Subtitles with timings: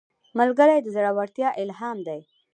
[0.39, 2.19] ملګری د زړورتیا الهام دی